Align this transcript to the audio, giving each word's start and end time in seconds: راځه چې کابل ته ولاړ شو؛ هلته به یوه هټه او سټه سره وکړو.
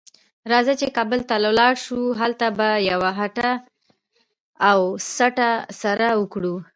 راځه 0.51 0.73
چې 0.79 0.87
کابل 0.97 1.19
ته 1.29 1.35
ولاړ 1.49 1.73
شو؛ 1.85 1.99
هلته 2.21 2.47
به 2.57 2.69
یوه 2.91 3.11
هټه 3.19 3.49
او 4.69 4.79
سټه 5.15 5.51
سره 5.81 6.07
وکړو. 6.19 6.55